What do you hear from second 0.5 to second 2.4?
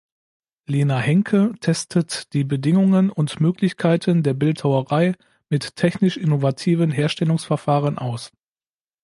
Lena Henke testet